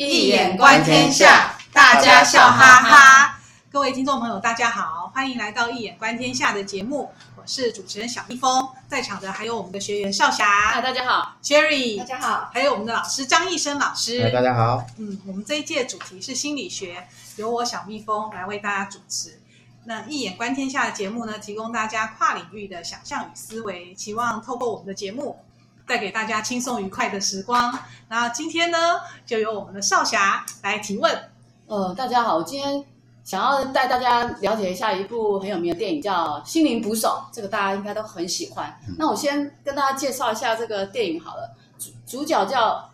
[0.00, 3.40] 易眼观天下，大家笑哈哈。
[3.68, 7.10] 各位听众朋友，大家好，欢迎来到《一眼观天下》的节目。
[7.34, 14.86] 我是主持人小蜜蜂，在场的还有我们的学员少霞，大家好；Sherry，大家好；还有我们的老师张义生老师，大家好。
[14.98, 19.40] 嗯，我们这一届主题是心理学，由我小蜜蜂来为大家主持。
[19.82, 25.40] 那《一眼观天下》的节目呢，提供大家跨领域的想象与思维，期望透过我们的节目，
[25.88, 27.76] 带给大家轻松愉快的时光。
[28.08, 31.18] 那今天呢，就由我们的少侠来提问。
[31.66, 32.84] 呃，大家好，我今天
[33.24, 38.78] 想要带大家了解一下一部很有名的电影，叫《心灵捕手》，这个大家应该都很喜欢。
[38.98, 41.56] 那我先跟大家介绍一下这个电影好了。
[41.78, 42.90] 主主角叫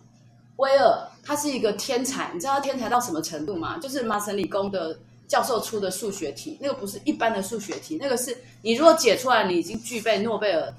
[0.56, 2.30] 威尔，他是一个天才。
[2.32, 3.76] 你知道他天才到什么程度吗？
[3.78, 10.72] 就是麻省理工的教授出的数学题，那个不是一般的数学题，那个是你如果解出来，你已经具备诺贝尔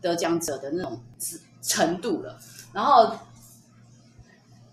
[0.00, 1.00] 得奖者的那种
[1.62, 2.38] 程度了。
[2.72, 3.12] 然后。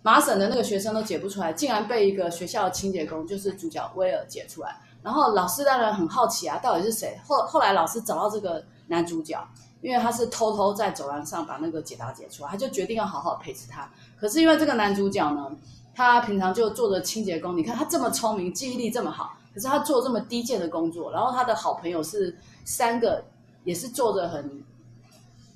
[0.05, 4.79] 麻省的那个学生都解不出来，竟然被一个学校的清洁工，就是主角威尔解出来。
[5.01, 7.19] 然后老师当然很好奇啊，到底是谁？
[7.25, 9.43] 后后来老师找到这个男主角，
[9.81, 13.89] 因为他是偷偷在走廊上把那个解答解出来，他就决定要好好陪着他。
[14.15, 15.51] 可是因为这个男主角呢，
[15.95, 21.11] 他平常就做着清洁工，你看他这么聪明，记忆力这么好，可是他做这么低贱的工作。
[21.11, 23.25] 然后他的好朋友是三个，
[23.63, 24.63] 也是做着很。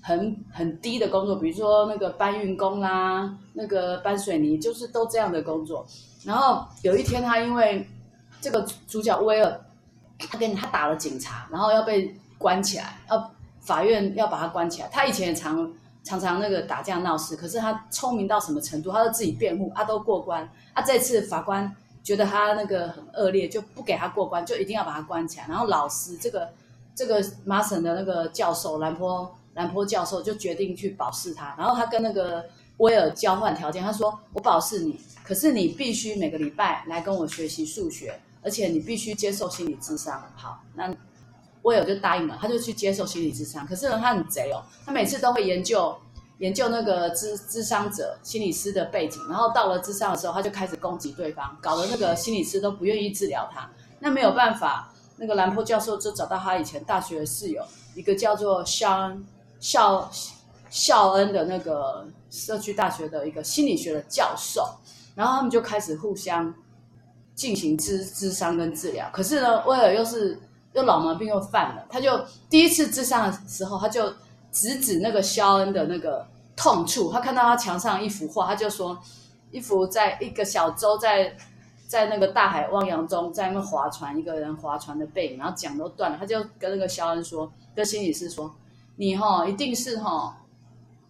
[0.01, 5.85] 很很低的工作，比如说那个搬运工啦，那个搬水泥，就是都这样的工作。
[6.23, 7.87] 然后有一天，他因为
[8.41, 9.61] 这个主角威尔，
[10.17, 14.87] 他跟他打了警察，然后要被关起来，要法院要把他关起来。
[14.89, 15.71] 他以前也常
[16.03, 18.91] 常常那个打架闹事，可是他聪明到什么程度？
[18.91, 20.49] 他都自己辩护，他都过关。
[20.73, 21.69] 啊，这次法官
[22.03, 25.45] 觉得他那个很恶劣，就不给他过关，就一定要把他关起来。
[25.47, 26.49] 然后老师这个
[26.95, 29.29] 这个麻省的那个教授兰坡。
[29.55, 32.45] 兰坡教授就决定去保释他，然后他跟那个
[32.77, 40.95] 威尔交换条件，他说：“我保释你，可是你必须每个礼拜来跟我学习数学，而且你必须接受心理智商。”好，那
[41.63, 43.67] 威尔就答应了，他就去接受心理智商。
[43.67, 45.93] 可是呢，他很贼哦，他每次都会研究
[46.37, 53.69] 研究那个智智商者心理师的背景，然后到了智商的时候，他就开始攻击对方，搞得那个心理师都不愿意治疗他。
[53.99, 57.61] 那没有办法，那个兰坡教授就找到他以前大学的室友，
[57.93, 59.25] 一个叫做肖恩
[59.59, 59.61] 恩。
[59.61, 60.11] 校
[60.69, 64.63] 校恩的那个社区大学的一个心理学的教授，
[65.15, 66.53] 然后他们就开始互相
[67.35, 69.09] 进行咨咨商跟治疗。
[69.11, 70.39] 可是呢，威尔又是
[70.73, 74.13] 又老毛病又犯了，他就第一次智商的时候，他就
[74.51, 76.25] 直指那个肖恩的那个
[76.55, 77.11] 痛处。
[77.11, 78.97] 他看到他墙上一幅画，他就说
[79.51, 81.35] 一幅在一个小舟在
[81.87, 86.17] 在那个大海汪洋中在那划船，一个人划船的背影，然后讲都断了。
[86.17, 88.55] 他就跟那个肖恩说，跟心理师说。
[88.99, 90.37] 你哈一定是哈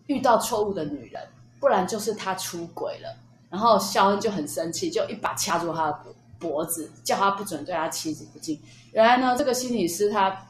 [0.05, 1.27] 遇到错误的女人，
[1.59, 3.17] 不然就是他出轨了。
[3.50, 6.00] 然后肖恩就很生气，就一把掐住他的
[6.38, 8.61] 脖子，叫他不准对他妻子不敬。
[8.91, 10.45] 原来呢，这个心理师他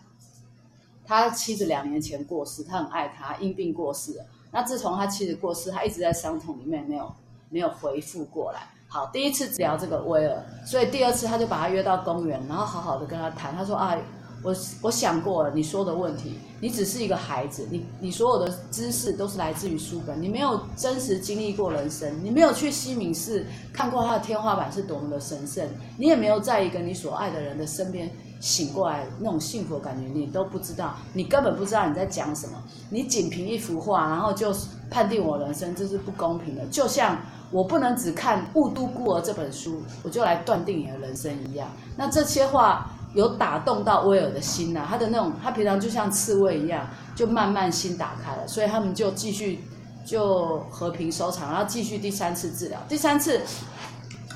[1.05, 4.25] 他妻子两年前过世，他很爱她，因病过世了。
[4.51, 7.15] 那自从他妻子过世，他一直在伤痛里面，没有
[7.49, 8.67] 没有回复过来。
[8.89, 13.55] 好，第一次聊这个威尔，所以第二次他就把他约到公园，然后好好的跟他谈。
[13.55, 13.97] 他说啊。
[14.41, 25.67] 我我想过了，你说的问题，你只是一个孩子，你你所有的知识都是来自于书本，你没有真实经历过人生，你没有去西敏寺看过他的天花板是多么的神圣，
[25.97, 32.53] 你也没有在一个你所爱的人的身边醒过来那种幸福的感觉，你都不知道，你根本不知道你在讲什么，
[32.89, 34.55] 你仅凭一幅画，然后就
[34.89, 37.19] 判定我人生，这是不公平的，就像
[37.51, 41.67] 我不能只看《雾都孤儿》这本书，我就来断定你的人生一样，
[41.97, 42.89] 那这些话。
[43.13, 49.63] 有打动到威尔的心呐、啊，他的那种，他平常就像刺猬一样，就慢慢心打开了，所以他们就继续
[50.05, 52.79] 就和平收场，然后继续第三次治疗。
[52.87, 53.41] 第三次，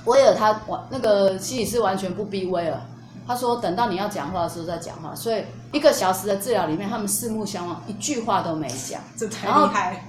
[0.06, 2.81] 威尔他完那个心理师完全不逼威尔，
[3.28, 5.13] 他说等到你要讲话的时候再讲话。
[5.16, 9.00] 所以一个小时的治疗里面，他们四目相望，一句话都没讲。
[9.16, 10.05] 这太厉害。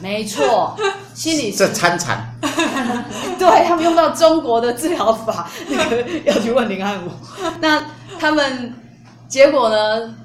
[0.00, 0.76] 没错，
[1.14, 2.32] 心理这参禅，
[3.38, 7.10] 对他们用到中国的治疗法，那个要去问林汉武。
[7.60, 7.82] 那
[8.24, 8.72] 他们
[9.28, 10.16] 结果呢？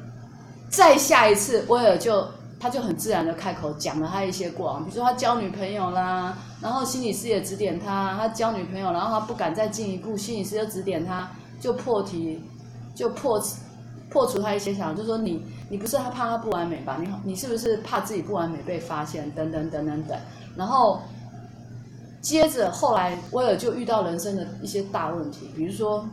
[0.69, 2.25] 再下一次，威尔就
[2.57, 11.29] 他就很自然的开口讲了他一些过往，比如说他交女朋友啦，然后心理师也指点他，他交女朋友，然后他不敢再进一步，心理师就指点他，
[11.59, 12.41] 就破题，
[12.95, 13.37] 就破
[14.09, 15.45] 破除他一些想法，就说你。
[15.69, 16.97] 你不是他怕他不完美吧？
[17.01, 19.29] 你你是不是怕自己不完美被发现？
[19.31, 20.17] 等等等等等。
[20.55, 21.01] 然后
[22.21, 26.07] 接着后来，威尔就遇到人生的一些大问题，比如说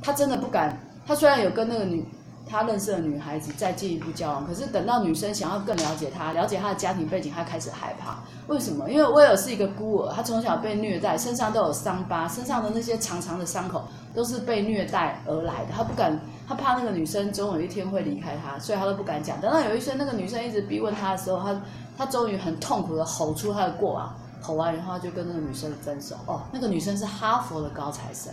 [0.00, 0.78] 他真的不敢。
[1.06, 2.04] 他虽然有跟那个女
[2.48, 8.18] 他认识的女孩子再进一步交往，可是等到女生想要更了解他，了解他的家庭背景，他开始害怕。
[8.46, 8.88] 为什么？
[8.88, 15.72] 因为威尔是一个孤儿，他从小被虐待，身上都有伤疤，身上的那些长长的伤口都是被虐待而来的。
[15.76, 16.16] 他不敢，
[16.46, 19.40] 他怕那个女生总有一天会离开他，所以他都不敢讲。
[19.40, 21.60] 等到有一天那个女生一直逼问他的时候，他
[21.98, 26.14] 他终于很痛苦的吼出他的过往，吼完以后他就跟那个女生分手。
[26.26, 28.32] 哦，那个女生是哈佛的高材生，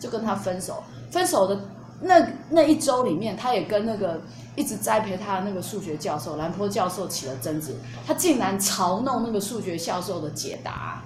[0.00, 0.82] 就跟他分手。
[1.12, 1.56] 分手的。
[2.02, 4.20] 那那一周里面，他也跟那个
[4.56, 7.76] 一直栽培他的那个数学教授兰坡教授起了争执。
[8.06, 11.02] 他竟然嘲弄那个数学教授的解答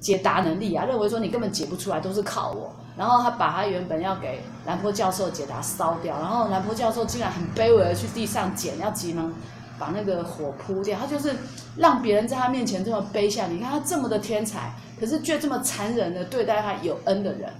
[0.00, 2.74] 解答能力啊，认为说你根本解不出来，都是靠我。
[2.96, 9.32] 然后他把他原本要给兰坡教授解答烧掉，然后兰坡教授竟然很卑微的去地上捡，要急忙
[9.78, 10.98] 把那个火扑掉。
[10.98, 11.36] 他就是
[11.76, 13.46] 让别人在他面前这么卑下。
[13.48, 17.52] 你看他这么的天才，可是却这么残忍的对待他有恩的人。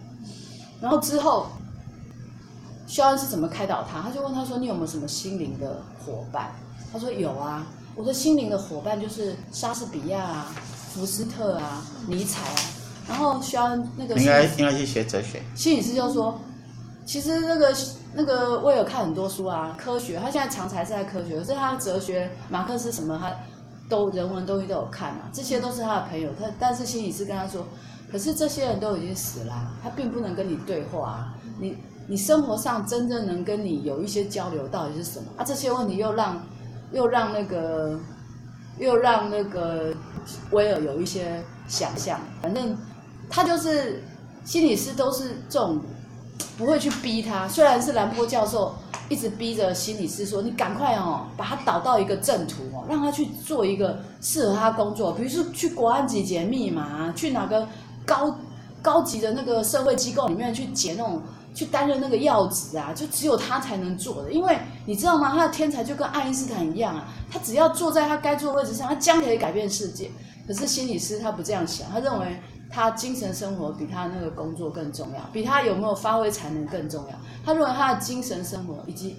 [0.80, 1.46] 然后之后。
[2.88, 4.00] 肖恩是怎么开导他？
[4.00, 6.50] 他就问他说：“你有没有什么心灵的伙伴？”
[6.90, 10.46] 他说：“有啊，我的心灵的伙伴就是莎士比亚啊、
[10.90, 12.60] 福斯特啊、尼采啊。”
[13.06, 15.42] 然后肖恩那个应该应该去学哲学。
[15.54, 16.40] 心理师就说
[17.04, 17.76] ：“其实那个
[18.14, 23.30] 那个威尔看很多书啊，科学，他现在常才是在科学，可是他哲学、马克思什么，他
[23.90, 26.30] 都人文东西都有看啊，这些都是他的朋友。
[26.40, 27.66] 他但是心理师跟他说
[28.10, 31.76] ：‘可是这些人都已经死了啊，他并不能跟你对话啊，你。’”
[32.10, 35.44] 你生活上真正能跟你有一些交流，到底是什么啊？
[35.44, 36.42] 这些问题又让，
[36.90, 38.00] 又让那个，
[38.78, 39.92] 又让那个
[40.50, 42.18] 威尔有一些想象。
[42.40, 42.74] 反正
[43.28, 44.02] 他就是
[44.42, 45.82] 心理师，都是这种
[46.56, 47.46] 不会去逼他。
[47.46, 48.74] 虽然是兰波教授
[49.10, 57.68] 一直逼着心理师说：“你赶快哦，把他导到一个正途哦，让他去做一个适合他工作，比如说去国安局解密码，去哪个
[58.06, 58.34] 高
[58.80, 61.20] 高级的那个社会机构里面去解那种。”
[61.58, 64.56] 去担任那个要职啊，就只有他才能做的，因为
[64.86, 65.34] 你知道吗？
[65.34, 70.08] 他的天才就跟爱因斯坦一样啊，他只要坐在他该坐的位置上，他将可以改变世界。
[70.46, 72.40] 可是心理师他不这样想，他认为
[72.70, 77.16] 他精神生活比他那个工作更重要，比他有没有发挥才能更重要。
[77.44, 79.16] 他认为他的精神生活以及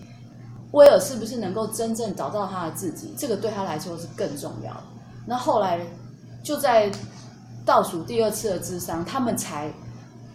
[0.72, 4.84] 威尔是不是能够真正找到他的自己，这个对他来说是更重要的。
[5.26, 5.82] 那后来
[6.42, 6.90] 就在
[7.66, 9.70] 倒数第二次的智商，他们才。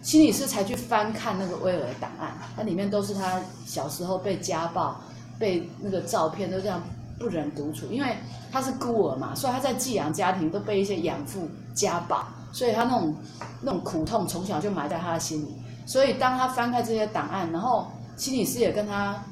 [0.05, 5.01] 心理师才去翻看那个威尔的档案，那里面都是他小时候被家暴、
[5.39, 6.79] 被那个照片都这样
[7.17, 8.15] 不忍独处，因为
[8.51, 13.15] 他是孤儿嘛，所以他在寄养家庭都被一些养父家暴，所以他那种
[13.61, 15.55] 那种苦痛从小就埋在他的心里。
[15.87, 19.23] 所以当他翻开这些档案，然后心理师也跟他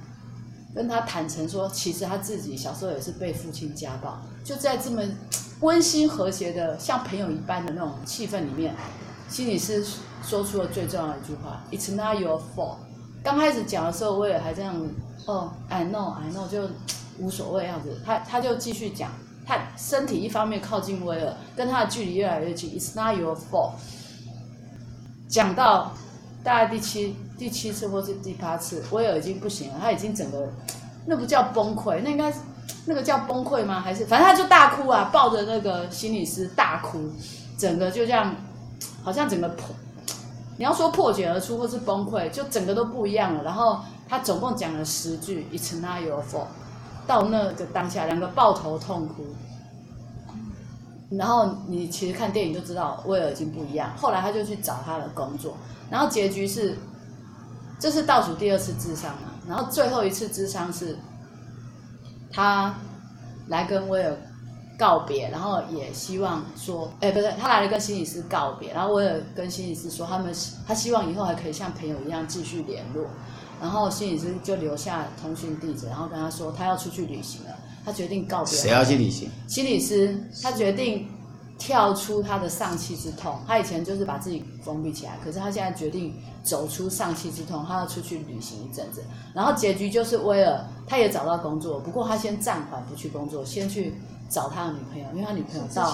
[0.74, 5.04] 跟他坦诚说，其实他自己小时候也是被父亲家暴，就在这么
[5.60, 8.74] 温馨和谐的像朋友一般的那种气氛里面，
[9.30, 9.86] 心理师。
[10.24, 12.78] 说出了最重要的一句话：“It's not your fault。”
[13.24, 14.76] 刚开始讲的时候，威尔还这样，
[15.26, 16.68] 哦，I know, I know，就
[17.20, 18.02] 无所谓样子。
[18.06, 19.12] 他他就继续讲，
[19.46, 22.72] 他身体一方面靠近威尔，跟他的距离越来越近。
[22.72, 23.74] “It's not your fault。”
[25.30, 25.92] 讲到
[26.44, 30.50] 大概第七第七次或是第八次，威尔已经不行了，他已经整个
[31.06, 32.34] 那不叫崩溃，那应该
[32.86, 33.80] 那个叫崩溃吗？
[33.80, 37.10] 还是反正他就大哭啊，抱着那个心理师大哭，
[37.58, 38.36] 整个就这样，
[39.02, 39.74] 好像整个破。
[40.64, 43.44] 你要说破茧而出或是崩溃，就整个都不一样了。
[43.44, 46.48] 然后他总共讲了十句，It's not your fault。
[47.06, 49.26] 到那个当下，两个抱头痛哭。
[51.18, 53.92] 然后你其实看电影就知道，威尔已经不一样。
[53.98, 55.58] 后来他就去找他的工作，
[55.90, 56.78] 然后结局是，
[57.78, 59.34] 这是倒数第二次智商嘛。
[59.46, 60.98] 然后最后一次智商是，
[62.32, 62.74] 他
[63.50, 64.16] 来跟威尔。
[64.78, 70.34] 告别，然后也希望说，哎，不是，他来了跟心理师告别，然后我也跟心理师说，他们
[70.68, 73.06] 他希望以后还可以像朋友一样继续联络，
[73.62, 77.50] 然后心理师就留下通讯地址，然后跟他说他要出去旅行了，
[77.86, 78.54] 他决定告别。
[78.54, 79.30] 谁要去旅行？
[79.48, 81.08] 心理师，他决定
[81.58, 93.96] 跳出他的丧气之痛，他以前就是把自己封闭起来，可是他现在决定走出丧气之痛，他要出去旅行一阵子，然后结局就是威尔他也找到工作，不过他先暂缓不去工作，先去。
[94.30, 95.94] 找他的女朋友，因为他女朋友到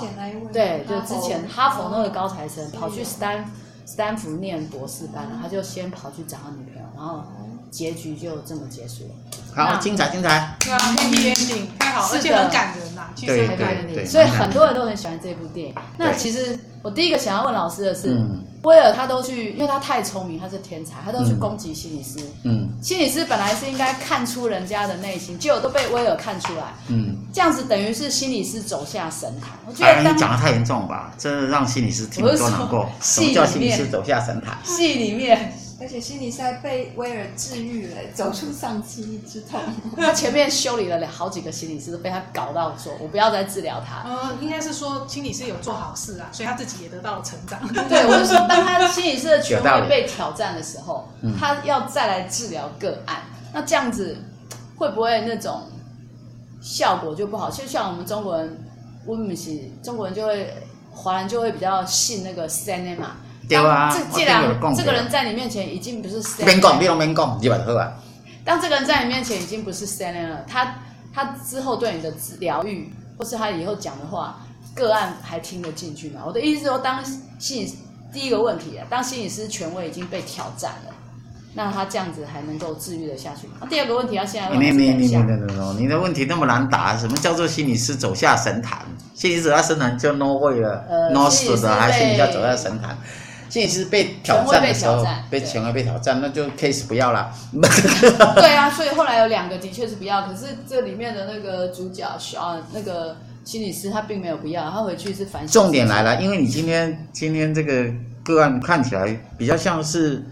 [0.53, 3.43] 对，就之前哈佛那个高材生跑去斯坦
[3.85, 7.21] 斯坦福念博士班了，他就先跑去找他女朋友，然后
[7.69, 9.15] 结局就这么结束了。
[9.55, 15.75] 好，精彩精彩，对啊，Happy Ending 太好，而且很感人呐，其实很感人，所以很多人都很喜欢这部电影。
[15.97, 18.19] 那其实我第一个想要问老师的是。
[18.63, 22.19] 威尔他都去，因为他太聪明，他是天才，他都去攻击心理师。
[22.43, 26.63] 嗯，心理师本来是应该看出人家的内心，结果都被威尔看出来。
[26.89, 29.51] 嗯，这样子等于是心理师走下神坛。
[29.65, 31.09] 我觉得、哎、你讲的太严重了吧？
[31.17, 32.89] 真的让心理师听多难过。
[33.01, 34.57] 什么叫心理师走下神坛？
[34.65, 39.61] 戏里面而且心理赛被威尔治愈了，走出丧妻之痛。
[39.95, 47.59] 他前面修理了好几个心理师，都被他搞到说：“我不要再治疗他。”呃，应该是说心理师有做好事啊，所以他自己也得到了成长。
[47.87, 51.07] 对，我就说，当他心理师的权威被挑战的时候，
[51.39, 53.21] 他要再来治疗个案，
[53.53, 54.17] 那这样子
[54.75, 55.63] 会不会那种
[56.61, 57.49] 效果就不好？
[57.49, 58.65] 就像我们中国人，
[59.05, 60.53] 我们是中国人就会，
[60.91, 63.15] 华人就会比较信那个 cinema 嘛。
[63.49, 64.43] 对啊，这既然
[64.77, 67.91] 这个人在你面前已经不是别讲，别讲，别讲，你把它喝完。
[68.45, 70.75] 当这个人在你面前已经不是 Salen 了，他
[71.13, 74.39] 他之后对你的疗愈，或是他以后讲的话，
[74.75, 76.21] 个案还听得进去吗？
[76.25, 77.03] 我的意思是说，当
[77.39, 77.73] 心理
[78.13, 80.93] 第一个问题啊，当心理师权威已经被挑战了，
[81.55, 83.67] 那他这样子还能够治愈得下去吗？
[83.67, 84.59] 第二个问题要现在问。
[84.59, 88.79] 没没没没没没，你的问题那么难答，什么叫做心理师走下神坛？
[89.15, 92.97] 心理师走下神坛就 no way 了、呃、，no 死的，还是你要走下神坛？
[93.49, 97.33] 心理师被挑战的时候，被权威被挑战，那就 case 不要了。
[97.51, 105.51] 对啊，所以后来有两个的确是不要，可是这里面的那个主角小那个心理师他并没有不要，他回去是反省。
[105.51, 107.91] 重点来了，因为你今天今天这个
[108.23, 110.23] 个案看起来比较像是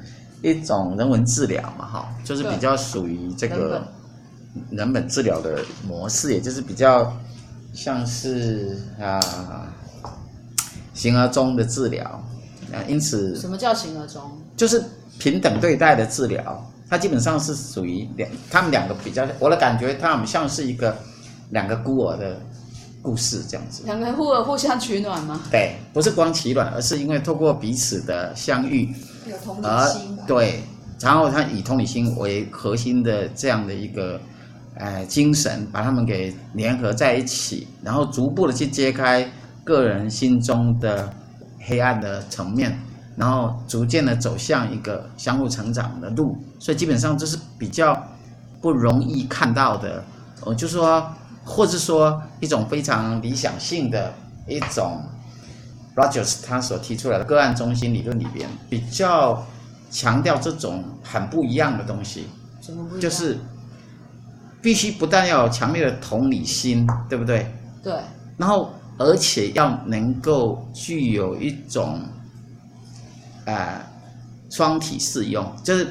[0.43, 3.83] 一种人文治疗嘛，哈，就是比较属于这个
[4.69, 7.11] 人本治疗的模式，也就是比较
[7.73, 9.19] 像是啊
[10.93, 12.23] 形而中的治疗。
[12.73, 14.21] 啊，因此，什么叫形而中？
[14.55, 14.83] 就是
[15.17, 20.95] 平等对待的治疗，它基本上是属于两，他们两个比较，我的感觉，他们像是一个
[21.51, 22.39] 两个孤儿的
[23.01, 23.83] 故事这样子。
[23.85, 25.41] 两个孤儿互相取暖吗？
[25.49, 28.93] 对，不是光取暖，而是因为透过彼此的相遇，
[29.25, 30.17] 有同理心。
[30.27, 30.61] 对，
[30.99, 34.19] 然后他以同理心为核心的这样的一个，
[34.75, 39.25] 呃，精神，把他们给联合在一起，然后逐步的去揭开
[39.63, 41.09] 个人心中的。
[41.67, 42.79] 黑暗的层面，
[43.17, 48.01] 然后逐渐的走向一个相互成长的路，所以基本上这是比较
[48.61, 50.01] 不容易看到的。
[50.45, 51.05] 呃，就是说，
[51.43, 54.13] 或者说一种非常理想性的
[54.47, 55.01] 一种
[55.95, 59.45] ，Rogers 他所提出来的个案中心理论里边，比较
[59.91, 62.27] 强调这种很不一样的东西。
[62.99, 63.37] 就是
[64.61, 67.51] 必须不但要有强烈的同理心，对不对？
[67.83, 67.93] 对。
[68.37, 68.71] 然后。
[68.99, 72.01] 而且要能够具有一种，
[73.45, 73.79] 呃，
[74.49, 75.87] 双体适用，就是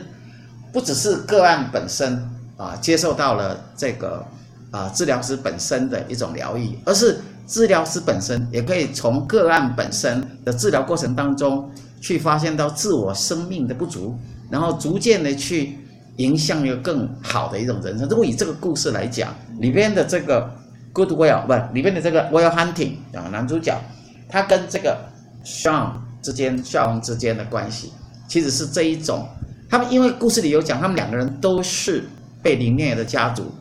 [0.73, 2.21] 不只是个案本身
[2.57, 4.27] 啊、接受到了这个
[4.73, 11.71] 啊、治疗师本身的一种疗愈，而是治疗师本身也可以从个案本身的治疗过程当中
[12.01, 14.19] 去发现到自我生命的不足，
[14.51, 15.79] 然后逐渐的去
[16.17, 18.09] 迎向一个更好的一种人生。
[18.09, 20.51] 如果以这个故事来讲，里边的这个。
[20.97, 23.79] Goodwill 不，里面的这个 Will Hunting 啊，男主角，
[24.31, 24.99] 他跟这个
[25.45, 25.91] Sean
[26.23, 27.93] 之间、Sean 之间的关系，
[28.27, 29.29] 其实是这一种。
[29.69, 32.09] 他们因为故事里有讲，他们两个人都是
[32.43, 33.53] 被凌虐的家族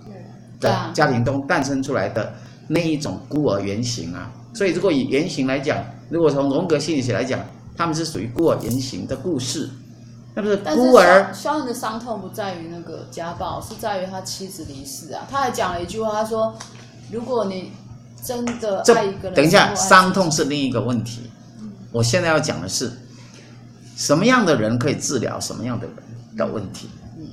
[0.61, 2.33] 的家庭中诞生出来的
[2.69, 4.31] 那一种孤儿原型啊。
[4.53, 7.41] 所以，如果以原型来讲，如果从荣格心理学来讲，
[7.75, 9.69] 他们是属于孤儿原型的故事。
[10.33, 11.33] 那不是孤儿。
[11.33, 15.27] Sean 的伤痛不在于那个家暴，是在于他妻子离世啊。
[15.29, 16.55] 他还讲了一句话，他说。
[17.11, 17.71] 如果你
[18.23, 21.21] 真的爱一个人，等一下，伤痛是另一个问题。
[21.91, 22.91] 我现在要讲的是，
[23.95, 25.95] 什么样的人可以治疗什么样的人
[26.35, 26.89] 的问题。
[27.17, 27.27] 嗯，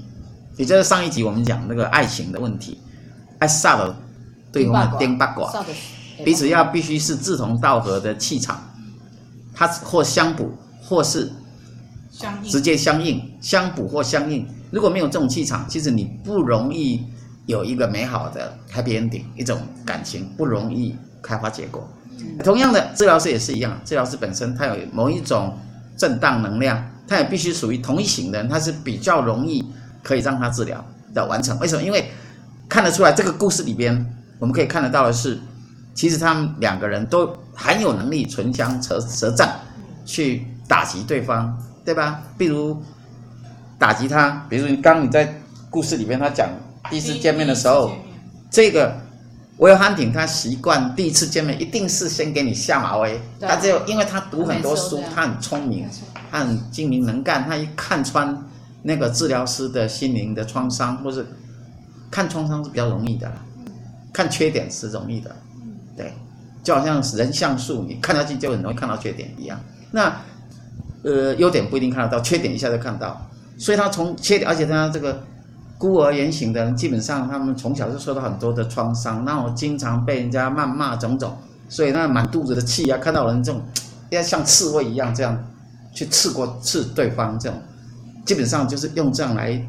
[0.57, 2.79] 也就是上一集我们讲那个爱情的问题，
[3.39, 3.97] 爱煞了
[4.53, 5.51] 对方的颠八卦，
[6.25, 8.63] 彼此要必须是志同道合的气场，
[9.55, 10.53] 它或相补，
[10.83, 11.33] 或是
[12.45, 14.47] 直接相应，相补或相应。
[14.71, 17.07] 如果没有这种气场，其实你不容易。
[17.53, 21.87] 有一个美好的 happy ending，一种感情不容易开花结果。
[22.43, 25.59] 同样的，治疗师也是一样，治疗师本身他有某一种
[25.97, 29.63] 震荡能量，他也必须属于同一型的人，他是比较容易
[30.03, 30.83] 可以让他治疗
[31.13, 31.59] 的完成。
[31.59, 31.83] 为什么？
[31.83, 32.11] 因为
[32.69, 33.95] 看得出来，这个故事里边
[34.39, 35.39] 我们可以看得到的是，
[35.95, 39.61] 其实他们两个人都很有能力唇枪舌舌战
[40.07, 41.55] 去打击对方，
[41.85, 42.23] 对吧？
[42.39, 42.83] 比如
[43.79, 46.49] 打击他，比如你刚你在故事里边他讲。
[46.93, 47.91] 第一次见面的时候，
[48.51, 48.95] 这个
[49.57, 53.19] 威尔汉廷他习惯第一次见面一定是先给你下马威。
[53.41, 55.89] 他只有因为他读很多书，他很聪明，
[56.31, 58.39] 他很精明能干，他一看穿
[58.83, 61.27] 那个治疗师的心灵的创伤，或是
[62.11, 63.33] 看创伤是比较容易的，
[64.13, 65.35] 看缺点是容易的，
[65.97, 66.13] 对，
[66.63, 69.59] 就好像人像素，你看下去就很容易看到缺点一样。
[69.91, 70.15] 那
[71.05, 75.25] 呃，优点不一定看得到，缺点一下就看到，所以他从缺点，而且他这个。
[75.83, 81.37] 孤儿原型的人，基本上他们从小就受到很多的创伤，那我经常被人家谩骂种种，
[81.69, 83.61] 所以那满肚子的气啊，看到人这种，
[84.11, 85.37] 要像刺猬一样这样
[85.93, 87.61] 去刺过刺对方这种，
[88.25, 89.61] 基本上就是用这样来，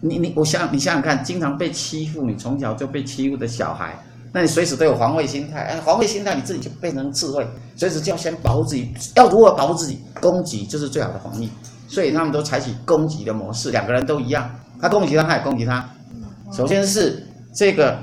[0.00, 3.98] 你你我想你想想看，经常被欺负，你从小就被欺负的小孩，
[4.32, 9.98] 那你随时都有防卫心态，哎，防卫心态你自己就变成刺猬，随时就要先保护自己，要如何保护自己？
[10.20, 11.48] 攻击就是最好的防御，
[11.88, 14.48] 所以他们都采取攻击的模式，两个人都一样，
[14.80, 15.88] 他攻击他，他也攻击他。
[16.52, 17.98] 首先是这个，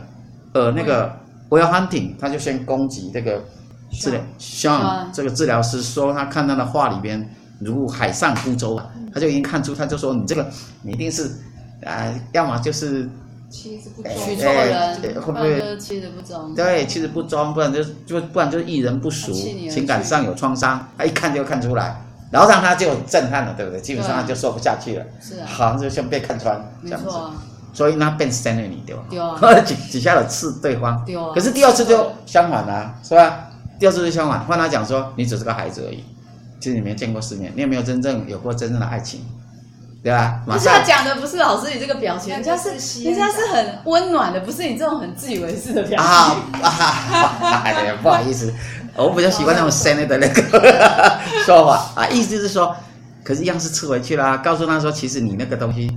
[0.54, 1.12] 呃，那个
[1.50, 3.44] Will Hunting，他就先攻击这个
[3.92, 7.28] 治疗，Sean 这个治疗师说他看他的话里边
[7.60, 10.48] 如海上孤舟啊，他就已经看出，他就说你这个
[10.82, 11.24] 你一定是，
[11.84, 13.10] 啊、呃，要么就是
[13.50, 16.54] 妻子不忠，娶错人，会不会妻子不忠？
[16.54, 23.80] 对，妻子不忠，不然就就不然就是遇人不熟，情感上有创伤，他一看就看出来，然后让他就很震撼了，对不对？
[23.82, 27.10] 基本上他就说不下去了，是啊，好像就像被看穿这样子。
[27.74, 29.62] 所以那变 stand 你对吧？
[29.62, 33.50] 几几 下的刺对方，啊、可是第二次就相反了、啊，是吧？
[33.78, 36.02] 第二次就相反，换他讲说，你只是个孩子而已，
[36.62, 39.20] 其实你没见过世面，你也没有真正有过真正的爱情，
[40.06, 40.40] 对吧？
[40.46, 42.70] 马上他讲的不是老师你这个表情，人家是
[43.04, 47.62] 人家是很温暖的，不是你这种很自以为是的表情啊啊！
[47.66, 48.54] 哎呀，不好意思，
[48.96, 50.42] 我比较喜欢那种 stand 的那个
[51.44, 52.76] 说法啊，意思就是说，
[53.24, 55.90] 可是一样是刺回去啦，告诉他说，其实你那个东西。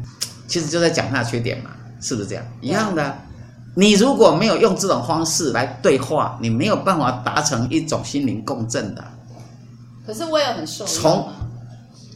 [0.48, 1.68] 其实就在讲他的缺点嘛，
[2.00, 2.42] 是不是这样？
[2.62, 3.18] 一样的，
[3.74, 9.04] 你如果没有用这种方式来对话，你没有办法达成一种心灵共振的。
[10.06, 10.94] 可是我也很受用。
[10.94, 11.28] 从，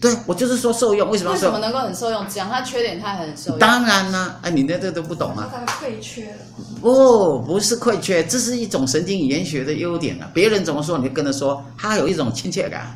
[0.02, 1.30] 对我就是说受用，为什么？
[1.30, 2.26] 为什么能够很受用？
[2.26, 3.59] 讲他缺点，他很受用。
[3.61, 5.49] 当然啦，哎，你那这都不懂啊。
[5.49, 6.38] 他的欠缺了。
[6.80, 10.28] 不，不是欠缺，这是一种神经语言学的优点啊。
[10.35, 12.92] 别人怎么说，你就跟他说，他有一种亲切感。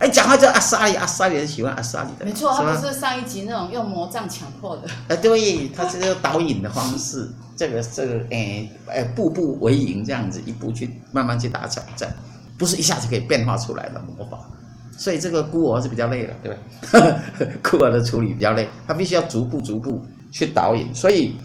[0.00, 2.26] 哎，讲话叫阿萨里，阿萨里很喜欢阿萨里的。
[2.26, 4.82] 没错，他不是上一集那种用魔杖强迫的。
[5.08, 12.14] 哎，对，他是用导引的方式，这个这个，哎哎，步步为营这样子，一步去慢慢去打挑战，
[12.58, 14.38] 不是一下子可以变化出来的魔法。
[14.96, 16.56] 所以这个孤儿是比较累的，对？
[17.62, 20.94] 孤儿的处理比较累，他必须要逐步逐步去导引。
[20.94, 21.36] 所以，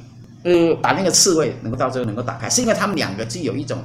[0.44, 3.78] 呃，把那个刺猬能够到最后能够打开，是因为他们两个具有一种，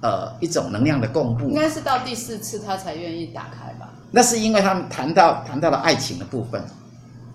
[0.00, 1.48] 呃，一种能量的共布。
[1.48, 3.92] 应该是到第四次他才愿意打开吧。
[4.10, 6.62] 那是因为他们谈到谈到了爱情的部分，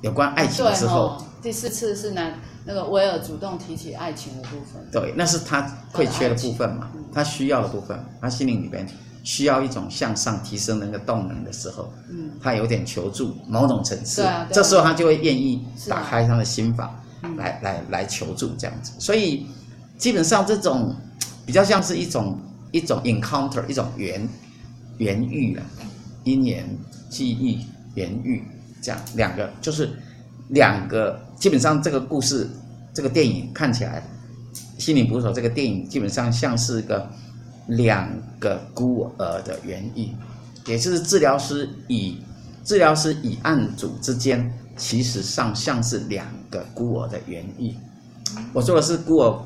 [0.01, 2.34] 有关爱情的时候，哦、第四次是男
[2.65, 4.84] 那个威尔主动提起爱情的部分。
[4.91, 5.62] 对，那是他
[5.95, 8.86] 欠缺的部分嘛，他需要的部分，他心灵里边
[9.28, 16.88] 需要一种向上提升的那个动能的时候，嗯，他有点求助某种层次，啊，啊，这时候他就会愿意打开他的心房，
[17.22, 18.94] 啊、来来来求助这样子。
[19.00, 19.46] 所以
[19.98, 20.96] 基本上这种
[21.46, 22.40] 比较像是一种
[22.72, 24.26] 一种 encounter，一种缘
[25.00, 25.63] 缘遇了。
[26.24, 26.66] 因缘
[27.10, 27.58] 际遇、
[27.96, 28.44] 缘遇，
[28.82, 29.90] 这样两个就是
[30.50, 32.50] 两个，基本上这个故事，
[32.94, 34.04] 这个电影看起来，
[34.84, 37.10] 《心灵捕手》这个电影基本上像是一个
[37.67, 40.10] 两个孤儿的缘遇，
[40.65, 42.15] 也就是治疗师与
[42.63, 47.73] 治疗师与案主之间，其实上像是两个孤儿的缘遇。
[48.53, 49.39] 我说的是孤儿，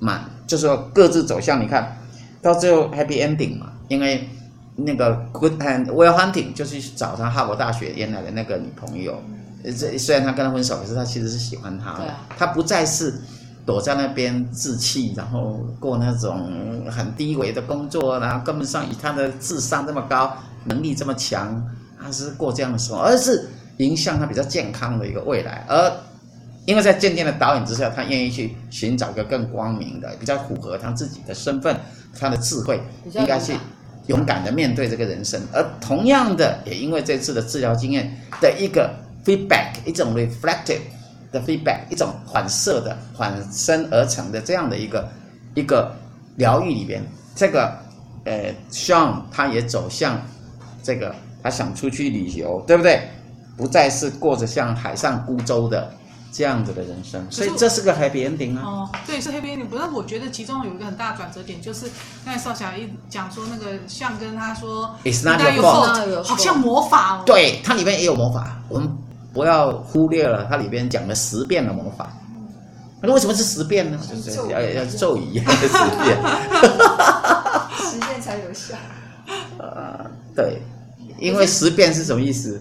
[0.00, 1.96] 满，就是说各自走向，你看
[2.42, 4.28] 到最后 happy ending 嘛，因为。
[4.74, 9.22] 那个 Good and well Hunting 就去找他哈佛大学原来的那个女朋友，
[9.78, 12.06] 这虽然他跟他分手，可是他其实是喜欢他的。
[12.38, 13.20] 他不再是
[13.66, 21.62] 躲在那边自弃，然后过那种很低维的工作，然后根本上以他的智商这么高，能力这么强，
[22.02, 23.50] 他是过这样的生活，而是
[23.82, 25.64] 迎向他比较健康的一个未来。
[25.68, 25.92] 而
[26.66, 31.76] 因为在渐渐的导演之下，他愿意去寻找一个更光明的、比较符合他自己的身份、
[32.18, 32.80] 他的智慧，
[33.14, 33.54] 应该去。
[34.08, 38.92] 勇敢的面对这个人生，而同样的，也因为这次的治疗经验的一个
[39.24, 40.80] feedback，一种 reflective
[41.30, 45.08] 的 feedback，一种反射的、反身而成的这样的一个
[45.54, 45.94] 一个
[46.34, 47.00] 疗愈里边，
[47.36, 47.78] 这个
[48.24, 50.20] 呃，Sean 他也走向
[50.82, 53.08] 这个，他想出去旅游，对不对？
[53.56, 55.92] 不再是过着像海上孤舟的。
[56.34, 58.62] 这样子的人生，所以这是个 happy ending 啊。
[58.64, 59.66] 哦，对，是 happy ending。
[59.66, 61.84] 不是，我觉得其中有一个很大的转折点，就是
[62.24, 67.22] 刚才少侠一讲说那个像跟他说，It's not your fault，好像魔法哦。
[67.26, 68.88] 对，它里面也有魔法，我们
[69.34, 72.10] 不要忽略了它里边讲了十遍的魔法。
[73.02, 74.00] 那为什么是十遍呢？
[74.10, 76.16] 就是要要咒语一样的十遍，
[77.76, 78.74] 十遍才有效。
[79.60, 80.62] 呃，对，
[81.18, 82.58] 因为十遍是什么意思？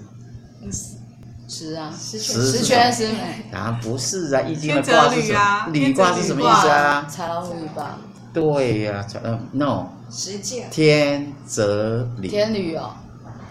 [1.47, 2.19] 十啊，十
[2.63, 5.67] 全十美啊，不是啊，易经的卦是什么？
[5.73, 7.07] 履卦是什么意思啊？
[7.11, 7.97] 豺狼虎尾巴。
[8.33, 12.91] 对呀、啊，呃，no，实践天泽理，天履哦，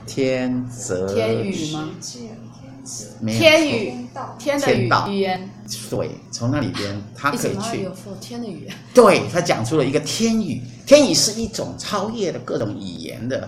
[0.06, 1.90] 天泽天语吗？
[2.00, 5.50] 实践天子没有天错语，天的语语言，
[5.90, 7.86] 对，从那里边他可以去。
[8.18, 13.46] 天的语言，对他讲出了一个天语，天语是一种超越了各种语言的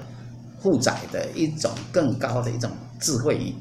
[0.62, 2.70] 负载的一种更高的一种
[3.00, 3.54] 智慧语。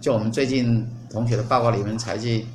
[0.00, 2.46] 就我们最近同学的报告里面才去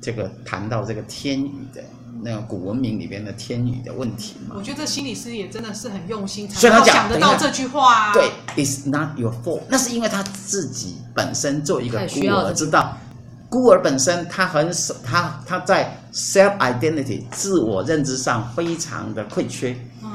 [0.00, 1.82] 这个谈到这个天语的
[2.22, 4.62] 那个古文明里边的天语的问题嘛我。
[4.62, 8.12] 觉得这心理师也真的是很用心，才所以他讲能够想得到这句话、啊。
[8.12, 9.62] 对，It's not your fault。
[9.68, 12.96] 那是因为他自己本身做一个孤儿，知道
[13.48, 19.76] 孤儿本身他很少，他他在 self identity 自我认知上非常的欠缺。
[20.02, 20.13] 嗯，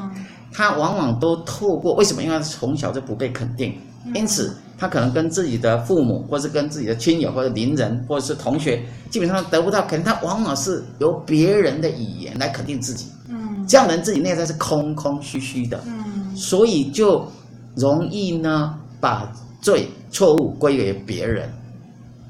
[0.52, 2.22] 他往往都透过为什么？
[2.24, 3.78] 因为他从小就不被肯定，
[4.14, 10.14] 因此他可能跟自己的父母，或是跟自己的亲友，或者邻人，或者是同学，基本上得不到肯定。
[10.14, 13.08] 他往往是由别人的语言来肯定自己。
[13.28, 15.80] 嗯，这样的人自己内在是空空虚虚的。
[15.86, 17.26] 嗯，所以就
[17.76, 19.32] 容易呢把
[19.62, 21.52] 罪错误归给别人，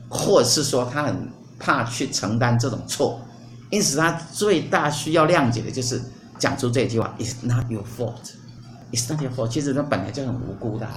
[0.10, 1.16] 或者是说他很
[1.58, 3.20] 怕去承担这种错，
[3.70, 6.02] 因此他最大需要谅解的就是
[6.40, 8.32] 讲出这句话：“It's not your fault,
[8.92, 10.88] it's not your fault。”其实他本来就很无辜的，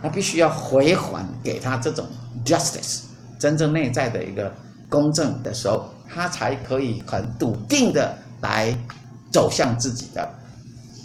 [0.00, 2.06] 他必须要回还给他这种
[2.44, 3.00] justice，
[3.38, 4.50] 真正内在的一个
[4.88, 8.74] 公正的时候，他才可以很笃定的来
[9.30, 10.26] 走向自己的。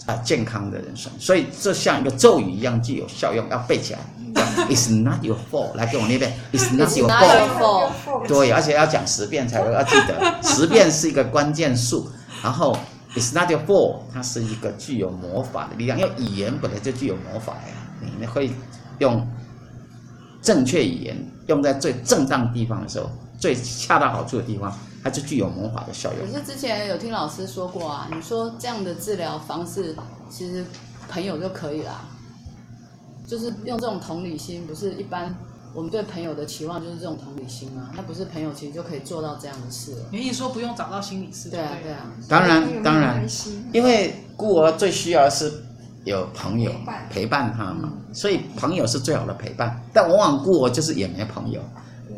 [0.05, 3.99] 啊，健康的人生，所以这像一个咒语一样具有效用，要背起来。
[4.67, 6.33] It's not your fault，来跟我念一遍。
[6.51, 7.91] It's not your not your fault。
[8.05, 12.11] fault 对，而且要讲十遍才会要记得，十遍是一个关键数。
[12.43, 12.77] 然后
[13.15, 17.75] ，It's not your fault，它是一个具有魔法的力量，因为语言本来就具有魔法呀。
[18.19, 18.51] 你会
[18.99, 19.25] 用
[20.41, 26.37] 正确语言用在最正当地方的时候，最恰到好处的地方，它就具有魔法的效用可。
[26.37, 29.95] 是之前有听老师说过啊，你说这样的治疗方式，
[30.29, 30.65] 其实
[31.09, 32.01] 朋友就可以啦，
[33.25, 35.33] 就是用这种同理心，不是一般
[35.73, 37.91] 我们对朋友的期望就是这种同理心啊？
[37.95, 40.01] 那不是朋友其实就可以做到这样的事了。
[40.11, 41.49] 你意思说不用找到心理师？
[41.49, 43.25] 对啊，对啊，当然，当然
[43.71, 45.51] 因为孤儿最需要的是
[46.03, 49.81] 有朋友陪伴陪伴他嘛，所以朋友是最好的陪伴。
[49.91, 51.59] 但往往孤儿就是也没朋友，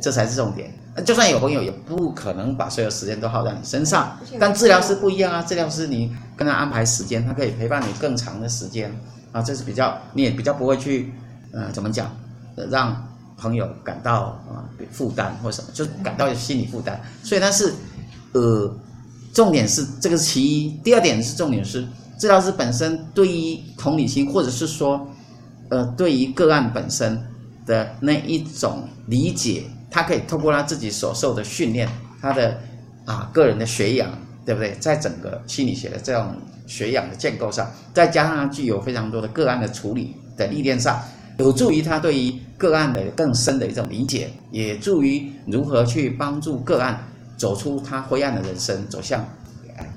[0.02, 0.74] 这才是重点。
[1.06, 4.18] 就算有朋友，也不可能把所有时间都耗在你身上。
[4.40, 8.94] 但治疗师不一样啊，治疗师你跟他安排时间，他可以陪伴你更长的时间
[9.32, 11.14] 啊，这是比较你也比较不会去，
[11.52, 12.10] 呃，怎么讲，
[12.56, 12.96] 呃让
[13.38, 17.00] 朋友感到啊负担或什么，就感到有心理负担。
[17.24, 17.74] 所以他是，
[18.34, 18.74] 呃，
[19.34, 25.08] 重点是这个是其一，第二点是重点是治疗师本身对于同理心，或者是说，
[25.70, 27.22] 呃，对于个案本身
[27.66, 29.64] 的那一种理解。
[29.92, 31.88] 他可以透过他自己所受的训练，
[32.20, 32.60] 他的
[33.06, 34.12] 啊个人的学养，
[34.46, 34.76] 对不对？
[34.78, 36.36] 在整个心理学的这种
[36.68, 41.02] 学养的建构上，再加上具有非常多的个案的处理的历练上，
[41.38, 47.04] 有助于他对于个案的更深的一种理解，也助于如何去帮助个案
[47.38, 49.26] 走出他灰暗的人生，走向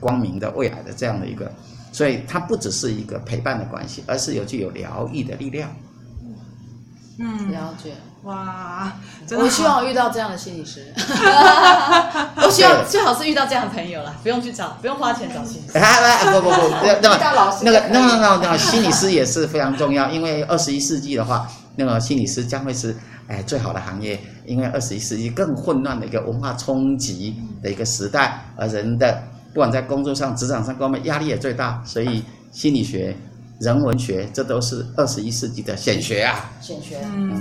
[0.01, 1.51] 光明的未来的这样的一个。
[1.91, 5.71] 所以，它不只是一个陪伴的关系，而是有具有疗愈的力量。
[7.19, 7.95] 嗯，了解。
[8.25, 8.93] 哇，
[9.27, 10.93] 真的我希望我遇到这样的心理师，
[12.37, 15.79] 我希望最好是遇到这样的朋友啦，不用去找，不用花钱找心理师。
[15.79, 16.69] 哎，不不不，
[17.63, 22.95] 那个那个那个那个心理师也是非常重要，因为二十一世纪的话，那个心理师将会是
[23.29, 29.23] 哎最好的行业，因为二十一世纪更混乱的一个文化冲击的一个时代，而人的
[29.55, 33.17] 不管在工作上、职场上，各方面压力也最大，所以心理学、
[33.59, 36.51] 人文学这都是二十一世纪的显学啊。
[36.61, 37.41] 显学，嗯，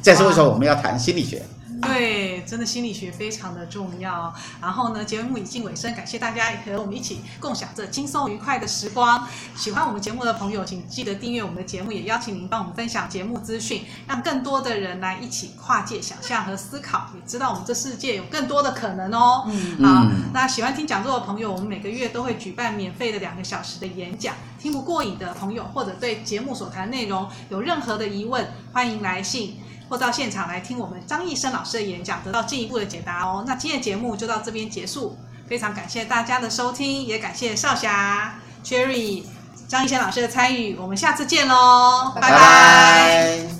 [0.00, 1.42] 再是为什么我们要谈心理学？
[1.92, 4.34] 对，真的心理学非常的重要。
[4.60, 9.26] 然后呢，节目已近尾声，感谢大家和我们一起共享这轻松愉快的时光。
[9.54, 19.44] 喜欢我们节目的朋友，请记得订阅我们的节目，也邀请您帮我们分享节目资讯，让更多的人来一起跨界想象和思考，也知道我们这世界有更多的可能哦。
[19.46, 24.34] 嗯好，嗯那喜欢听讲座的朋友，我们每个月都会举办免费的两个小时的演讲。
[24.58, 29.58] 听不过瘾的朋友，或者对节目所谈内容有任何的疑问，欢迎来信。
[29.88, 33.44] 或到现场来听我们张义生老师的演讲，得到进一步的解答哦。
[33.46, 35.18] 那今天的节目就到这边结束，
[35.48, 39.22] 非常感谢大家的收听，也感谢少霞、Cherry、
[39.68, 43.55] 张义生老师的参与，我们下次见喽，拜拜